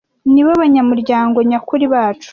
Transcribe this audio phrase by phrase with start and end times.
[0.33, 2.29] nibo banyamuryango nyakuri bacu